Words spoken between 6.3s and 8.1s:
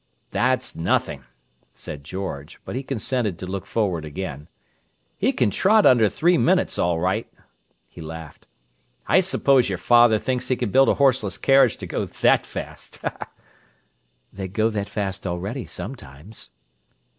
minutes, all right." He